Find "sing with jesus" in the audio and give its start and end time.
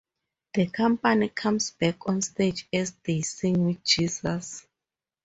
3.21-4.65